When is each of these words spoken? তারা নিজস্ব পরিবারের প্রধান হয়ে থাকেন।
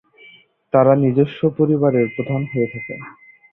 তারা 0.73 0.93
নিজস্ব 1.03 1.39
পরিবারের 1.57 2.07
প্রধান 2.15 2.41
হয়ে 2.51 2.67
থাকেন। 2.73 2.99